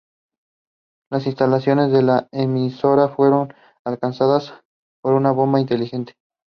Las 1.11 1.27
instalaciones 1.27 1.91
de 1.91 2.01
la 2.01 2.27
emisora 2.31 3.09
fueron 3.09 3.53
alcanzadas 3.85 4.51
por 5.03 5.13
una 5.13 5.31
bomba 5.31 5.59
"inteligente". 5.59 6.15